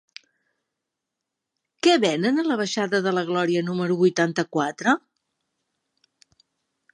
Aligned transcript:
Què 1.87 1.93
venen 2.05 2.43
a 2.43 2.45
la 2.47 2.57
baixada 2.61 3.03
de 3.09 3.13
la 3.17 3.25
Glòria 3.29 3.63
número 3.69 3.99
vuitanta-quatre? 4.01 4.97